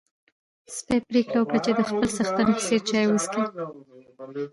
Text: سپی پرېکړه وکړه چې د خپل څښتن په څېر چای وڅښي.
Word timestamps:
سپی 0.75 0.97
پرېکړه 1.09 1.37
وکړه 1.41 1.59
چې 1.65 1.71
د 1.77 1.81
خپل 1.89 2.07
څښتن 2.15 2.47
په 2.55 2.61
څېر 2.67 2.81
چای 2.89 3.05
وڅښي. 3.07 3.43